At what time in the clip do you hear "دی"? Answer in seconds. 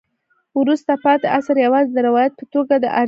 2.95-2.99